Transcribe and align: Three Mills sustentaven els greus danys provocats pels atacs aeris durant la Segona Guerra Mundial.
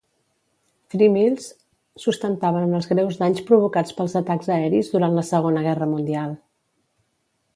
Three 0.93 1.09
Mills 1.15 1.49
sustentaven 2.05 2.73
els 2.79 2.87
greus 2.93 3.19
danys 3.21 3.43
provocats 3.51 3.95
pels 3.99 4.17
atacs 4.23 4.51
aeris 4.55 4.89
durant 4.97 5.17
la 5.19 5.27
Segona 5.29 5.63
Guerra 5.67 5.89
Mundial. 5.95 6.33